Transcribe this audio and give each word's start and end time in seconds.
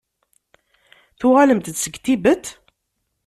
Tuɣalemt-d 1.19 1.75
seg 1.79 1.95
Tibet? 2.03 2.45